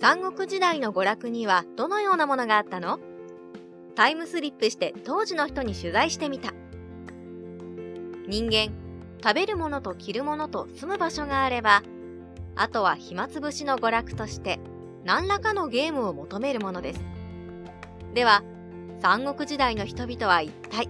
[0.00, 3.00] 三国時代の娯楽にはどのようなものがあったの？
[3.96, 6.52] タイムスリップして当時の人に取材してみた。
[8.28, 8.72] 人間、
[9.20, 11.82] 食べるものと着るものと住む場所があれば、
[12.54, 14.60] あとは暇つぶしの娯楽として
[15.04, 17.00] 何らかのゲームを求めるものです。
[18.14, 18.44] では、
[19.00, 20.88] 三国時代の人々は一体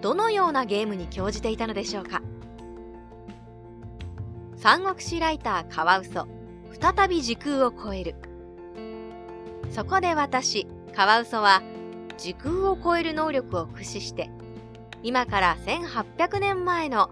[0.00, 2.22] どのようなゲームに興じていたのでしょうか？
[4.56, 6.26] 三国志ライターカワウソ
[6.80, 8.14] 再び時空を超える
[9.70, 11.62] そこで私カワウソは
[12.16, 14.30] 時空を超える能力を駆使して
[15.02, 17.10] 今から1800年前の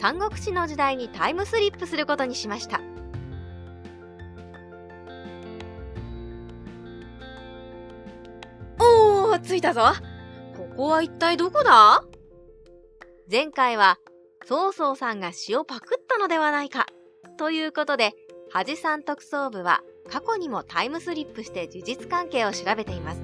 [0.00, 2.80] 三国志の時代にタイムスリップすることにしました。
[8.78, 9.82] おー着いたぞ。
[10.56, 12.04] ここは一体どこだ？
[13.30, 13.98] 前回は
[14.46, 16.86] 曹操さんが詩をパクったのではないか
[17.36, 18.14] ということで
[18.50, 23.20] 恥さん特捜部は過去にもタイムスリップして事実関係を調べています。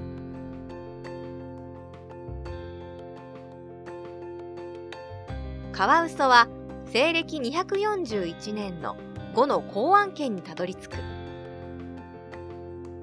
[5.71, 6.47] カワウソは
[6.85, 8.95] 西暦241年の
[9.33, 10.97] 5の公安県にたどり着く。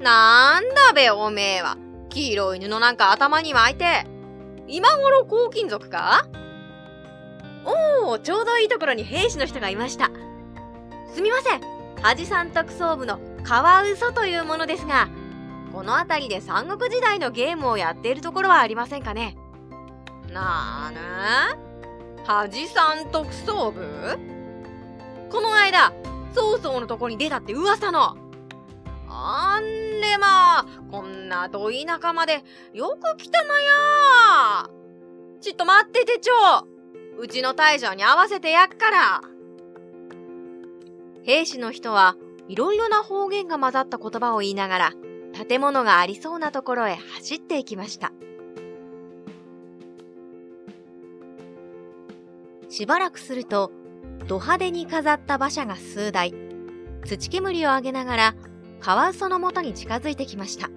[0.00, 1.76] なんだべおめえは。
[2.08, 4.06] 黄色い布なんか頭に巻いて。
[4.68, 6.26] 今頃黄金族か？
[8.04, 10.10] おおちょうどいいところに兵士の人がいました。
[11.14, 11.60] すみません。
[12.00, 15.08] 恥さん特捜部のカワウソというものですが
[15.72, 19.36] この辺りで三国時代のゲームをやっているところはありませんかね？
[20.30, 21.00] なーぬ
[22.24, 24.18] 恥さん特捜部？
[25.30, 25.92] この間、
[26.34, 28.16] 曹操のとこに出たって噂の。
[29.08, 29.64] あん
[30.00, 34.70] れまあ、こんなど田舎までよく来たなや。
[35.40, 36.66] ちっと待っててちょ
[37.18, 39.20] うちの大将に合わせてやっから。
[41.24, 42.16] 兵士の人は
[42.52, 44.92] いろいろな方言が混ざった言葉を言いながら
[45.48, 48.12] 建物がありそうなところへ走っていきました。
[52.68, 53.72] しばらくすると、
[54.26, 56.34] ド派手に飾った馬車が数台、
[57.06, 58.34] 土煙を上げながら、
[58.80, 60.68] カワウソのもとに近づいてきました。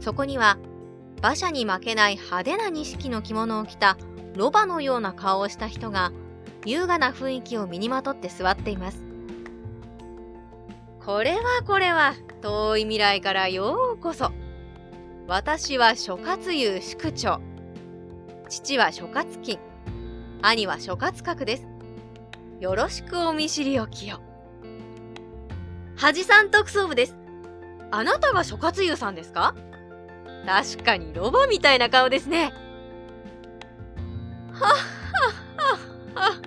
[0.00, 0.58] そこには、
[1.20, 3.96] 馬車に負けない派手な錦の着物を着た
[4.34, 6.12] ロバのような顔をした人が、
[6.66, 9.05] 優雅な雰囲気を身にまとって座っています。
[11.06, 14.32] これはこれは、遠い未来からようこそ。
[15.28, 17.40] 私は諸葛遊宿長。
[18.48, 19.60] 父は諸葛金。
[20.42, 21.68] 兄は諸葛閣です。
[22.58, 24.20] よろしくお見知りおきよ。
[25.94, 27.14] 恥さん特捜部です。
[27.92, 29.54] あなたが諸葛優さんですか？
[30.44, 32.52] 確かにロボみたいな顔ですね。
[34.52, 36.42] はっはっはっは。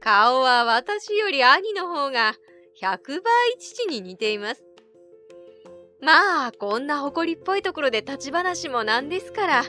[0.00, 2.32] 顔は私より兄の方が
[2.80, 4.64] 100倍父に似ています。
[6.00, 9.64] まあ、こんな誇りっぽいところで立ち話もなんですから。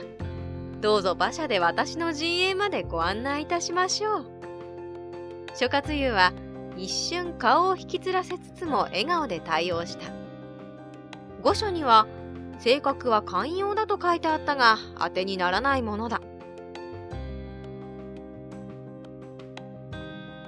[0.80, 4.26] どうぞ馬車で私の陣営までご案内いたしましょう。
[5.56, 6.32] 諸葛優は
[6.76, 10.12] 一瞬顔を引きつらせつつも笑顔で対応した。
[11.42, 12.06] 御所には
[12.60, 16.20] 性格は寛容だと書いてあったが当てにならないものだ。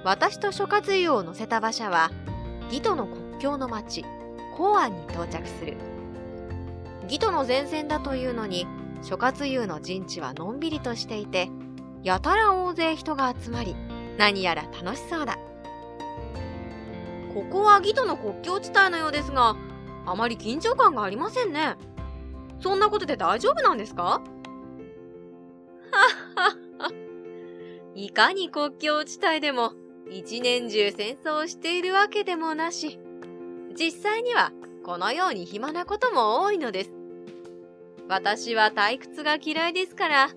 [0.05, 2.09] 私と諸葛優を乗せた馬車は
[2.73, 4.03] 義都の国境の町
[4.57, 5.77] 公安に到着する。
[7.03, 8.65] 義都の前線だというのに
[9.03, 11.51] 諸葛湯の陣地はのんびりとしていて、
[12.01, 13.75] やたら大勢人が集まり、
[14.17, 15.37] 何やら楽しそうだ。
[17.35, 19.55] ここは義都の国境地帯のようですが、
[20.07, 21.75] あまり緊張感がありませんね。
[22.59, 24.03] そんなことで大丈夫なんですか？
[24.03, 24.21] はっ
[26.33, 26.91] はっは。
[27.93, 29.73] いかに国境地帯でも
[30.15, 32.99] 一年中戦争をしているわけでもなし、
[33.75, 34.51] 実際には
[34.85, 36.91] このように暇なことも多いのです。
[38.07, 40.29] 私は退屈が嫌いですから、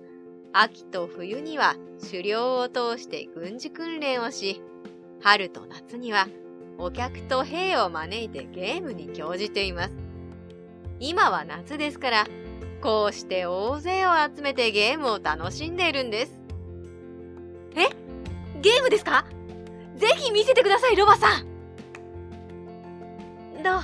[0.51, 4.63] 秋と冬には狩猟を通して軍事訓練をし、
[5.21, 6.27] 春と夏には
[6.79, 9.91] お客と兵を招いてゲームに興じています。
[10.99, 12.25] 今は夏ですから、
[12.81, 16.39] こうして大勢を集めてゲームを楽しんでいるんです。
[17.75, 17.89] え？
[18.59, 19.25] ゲームですか？
[19.97, 21.47] ぜひ見せてください、ロバさん
[23.63, 23.81] ど、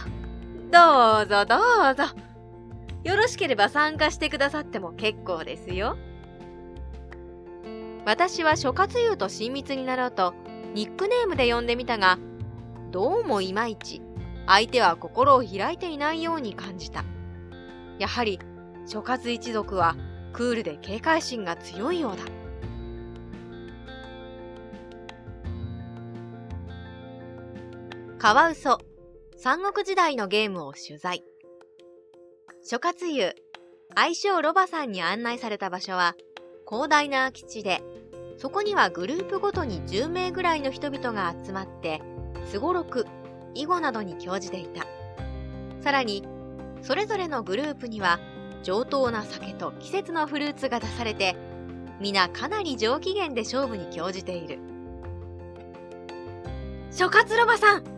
[0.72, 1.58] どうぞど
[1.92, 2.04] うぞ。
[3.04, 5.98] よろしければ参加してくださっても結構ですよ。
[8.06, 10.34] 私は諸葛優と親密になろうと
[10.74, 12.18] ニックネームで呼んでみたが、
[12.92, 14.02] どうもいまいち
[14.46, 17.04] 相手は心を開いていないように感じた。
[17.98, 18.40] やはり
[18.86, 19.96] 諸葛一族は
[20.32, 22.24] クールで警戒心が強いようだ。
[28.24, 28.78] カワウソ、
[29.36, 31.26] 三国時代のゲームを取材。
[32.64, 33.34] 諸葛湯、
[33.96, 36.16] 愛称ロバさんに案内された場所は、
[36.66, 37.84] 広大な空き地で、
[38.38, 42.02] そこにはグループごとに10名ぐらいの人々が集まって、
[42.46, 43.06] すごろく、
[43.56, 44.86] 囲碁などに興じていた。
[45.82, 46.24] さらに、
[46.82, 48.22] それぞれのグループには、
[48.64, 51.36] 上等な酒と季節のフルーツが出されて、
[52.00, 54.60] 皆かなり上機嫌で勝負に興じている。
[56.90, 57.93] 諸葛ロバさん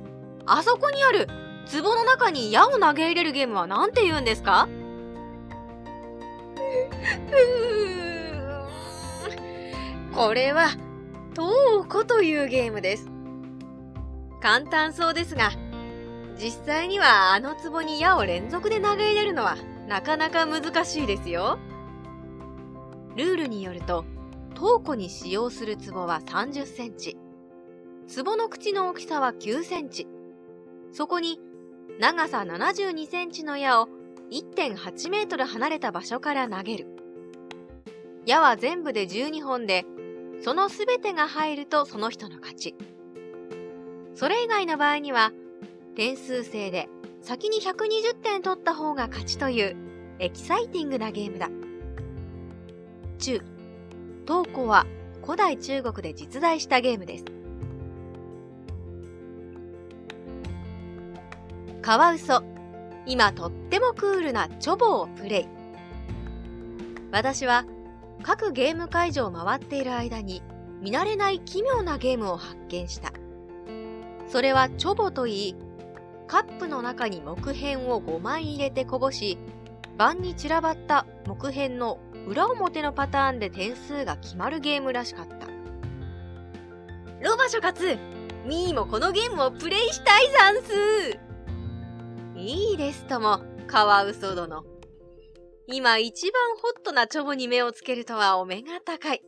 [0.45, 1.27] あそこにある
[1.71, 4.67] 壺の中に矢を投げ入れるゲームは何て言うんですか？
[10.13, 10.69] これは、
[11.33, 11.49] ト
[11.81, 13.09] ウコというゲームです。
[14.41, 15.51] 簡単そうですが、
[16.37, 19.57] 実際にはあの壺に矢を連続で投げ入れるのは
[19.87, 21.57] なかなか難しいですよ。
[23.15, 24.05] ルールによると、
[24.53, 27.17] トウコに使用する壺は30センチ。
[28.15, 30.07] 壺の口の大きさは9センチ。
[30.95, 31.41] そこに
[31.99, 33.89] 長さ72センチの矢を
[34.31, 36.87] 1.8メートル離れた場所から投げる。
[38.25, 39.83] 矢は全部で12本で、
[40.41, 42.75] そのすべてが入るとその人の勝ち。
[44.13, 45.33] それ以外の場合には、
[45.97, 46.87] 点数制で
[47.19, 49.75] 先に120点取った方が勝ちという
[50.19, 51.49] エキサイティングなゲームだ。
[53.19, 53.41] 中、
[54.25, 54.85] 東古は
[55.21, 57.25] 古代中国で実在したゲームです。
[61.85, 62.41] カワウソ。
[63.05, 65.47] 今とってもクールなチョボをプレイ。
[67.11, 67.63] 私は
[68.23, 70.41] 各ゲーム会場を回っている間に
[70.81, 73.13] 見慣れない奇妙なゲームを発見した。
[74.27, 75.55] それはチョボといい、
[76.25, 79.37] カップの中に木片を5枚入れてこぼし、
[79.95, 85.35] 盤に散らばった木片の裏表のパターンで点数が決まるゲームらしかった。
[87.21, 87.99] ロバ諸葛
[88.47, 91.24] ミーもこのゲームをプレイしたいざんす
[92.45, 94.63] いいですとも、カワウソ殿。
[95.65, 99.23] 今一番ホットなチョボに目をつけるとはお目が高い。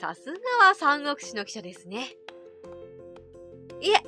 [0.00, 2.16] さすがは三国志の記者ですね。
[3.80, 4.02] いえ、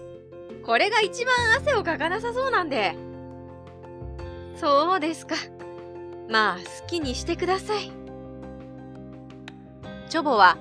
[0.65, 2.97] これが一番汗をかかなさそうなんで。
[4.57, 5.37] そうですか。
[6.29, 7.93] まあ、好きにしてください。
[10.09, 10.59] チョボは、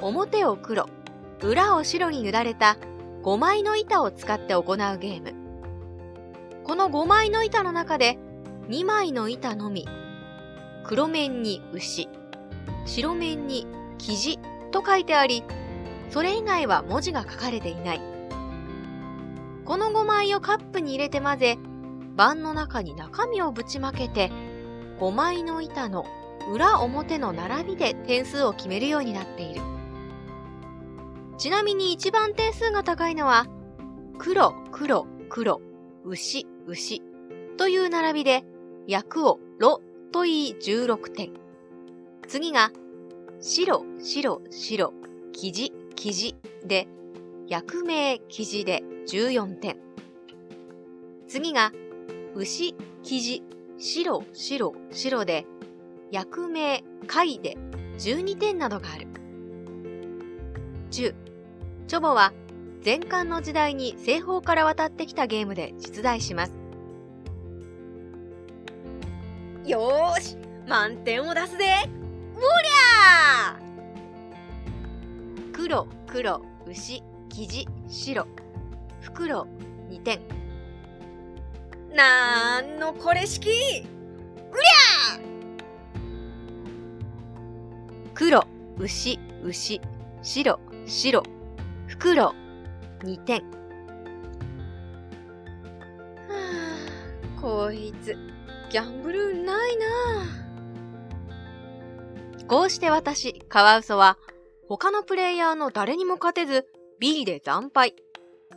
[0.00, 0.86] 表を黒、
[1.42, 2.76] 裏を白に塗られた
[3.24, 5.41] 5枚の板を使って行うゲーム。
[6.64, 8.18] この5枚の板の中で
[8.68, 9.86] 2枚の板のみ、
[10.84, 12.08] 黒面に牛、
[12.84, 13.66] 白面に
[13.98, 14.38] 生地
[14.70, 15.42] と書いてあり、
[16.10, 18.00] それ以外は文字が書かれていない。
[19.64, 21.58] この5枚をカップに入れて混ぜ、
[22.14, 24.30] 盤の中に中身をぶちまけて、
[25.00, 26.04] 5枚の板の
[26.52, 29.60] 裏表の並びで点数を決めるようになっている。
[31.38, 33.46] ちなみに一番点数が高いのは、
[34.18, 35.60] 黒、黒、黒、
[36.04, 37.02] 牛、牛
[37.56, 38.44] という並びで、
[38.86, 39.80] 役をろ
[40.12, 41.32] と言い16点。
[42.28, 42.70] 次が、
[43.40, 44.92] 白、白、白、
[45.32, 46.88] 生地、生地で、
[47.48, 49.76] 役名、生地で14点。
[51.28, 51.72] 次が、
[52.34, 53.42] 牛、生地、
[53.78, 55.46] 白、白、白で、
[56.10, 57.56] 役名、貝で
[57.98, 59.08] 12点などがある。
[60.90, 61.14] 10、
[61.86, 62.32] チョボは
[62.84, 66.52] 前漢の時代に西方から渡ってきたゲームで実在します。
[69.64, 70.36] よーし
[70.66, 71.64] 満点を出すぜ
[72.34, 78.26] おりゃー黒、黒、牛、生地、白。
[79.00, 79.46] 袋、
[79.88, 80.20] 2点。
[81.94, 85.20] なんのこれ式うりゃ
[88.14, 88.44] 黒、
[88.78, 89.80] 牛、牛、
[90.22, 91.22] 白、白。
[91.86, 92.34] 袋、
[93.02, 93.42] 2点。
[93.42, 93.46] は
[97.38, 98.16] あ、こいつ、
[98.70, 99.86] ギャンブルないな
[102.48, 104.18] こうして私、カワウソは、
[104.68, 106.66] 他のプレイヤーの誰にも勝てず、
[106.98, 107.94] B で惨敗。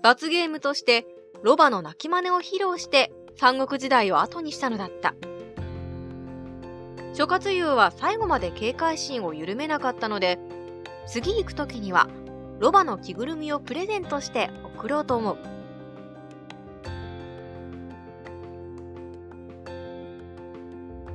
[0.01, 1.05] 罰ゲームとして、
[1.43, 5.15] ロバの鳴き真似を披露して、三国時代を後にしたのだった。
[7.13, 10.37] 諸葛優は最後まで警戒心を緩めなかったので、
[11.07, 12.09] 次行く時には
[12.59, 15.37] ロバの着ぐるみをプレゼントして送ろうと思う。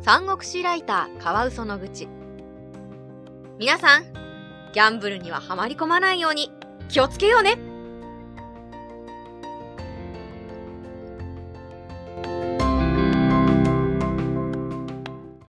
[0.03, 2.09] 三国志ライターカワウソの愚痴。
[3.59, 4.05] 皆さん、
[4.73, 6.51] ギャンブルにはハマり込まないように
[6.89, 7.70] 気をつけようね